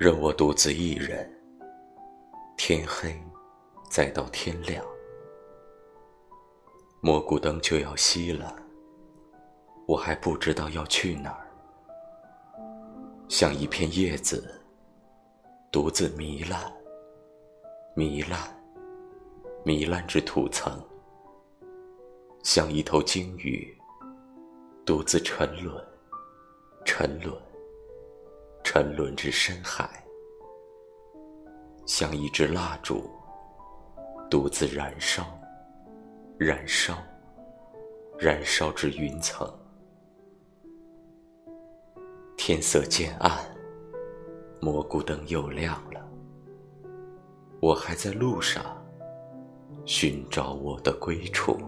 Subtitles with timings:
[0.00, 1.28] 任我独自一人，
[2.56, 3.20] 天黑，
[3.90, 4.84] 再到天亮，
[7.00, 8.54] 蘑菇灯就要熄了，
[9.88, 11.50] 我还不知道要去哪儿，
[13.28, 14.62] 像一片叶子，
[15.72, 16.72] 独自糜烂，
[17.96, 18.38] 糜烂，
[19.64, 20.80] 糜烂至土层，
[22.44, 23.76] 像一头鲸鱼，
[24.86, 25.84] 独自沉沦，
[26.84, 27.36] 沉沦。
[28.78, 29.90] 沉沦至深海，
[31.84, 33.10] 像一支蜡烛，
[34.30, 35.26] 独自燃烧，
[36.38, 36.96] 燃烧，
[38.20, 39.52] 燃烧至云层。
[42.36, 43.32] 天色渐暗，
[44.60, 46.00] 蘑菇灯又亮了。
[47.60, 48.64] 我还在路上，
[49.86, 51.58] 寻找我的归处。